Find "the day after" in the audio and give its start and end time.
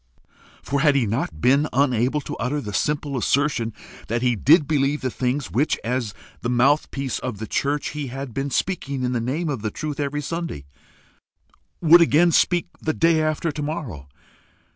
12.81-13.51